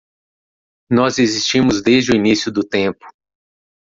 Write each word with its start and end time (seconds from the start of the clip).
Nós 0.89 1.19
existimos 1.19 1.83
desde 1.83 2.11
o 2.11 2.15
início 2.15 2.51
do 2.51 2.63
tempo. 2.67 3.05